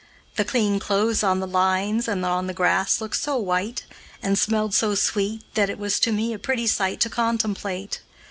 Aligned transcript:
The 0.35 0.43
clean 0.43 0.79
clothes 0.79 1.21
on 1.21 1.41
the 1.41 1.47
lines 1.47 2.07
and 2.07 2.25
on 2.25 2.47
the 2.47 2.55
grass 2.55 2.99
looked 3.01 3.17
so 3.17 3.37
white, 3.37 3.83
and 4.23 4.35
smelled 4.35 4.73
so 4.73 4.95
sweet, 4.95 5.43
that 5.53 5.69
it 5.69 5.77
was 5.77 5.99
to 5.99 6.11
me 6.11 6.33
a 6.33 6.39
pretty 6.39 6.65
sight 6.65 6.99
to 7.01 7.09
contemplate. 7.11 8.01